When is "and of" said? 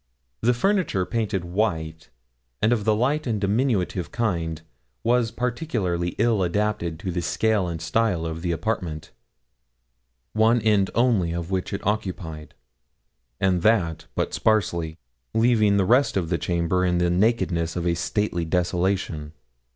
2.59-2.85